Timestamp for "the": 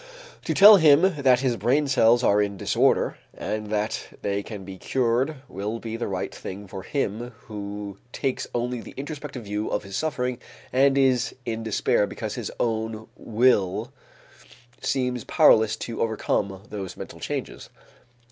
5.95-6.07, 8.81-8.95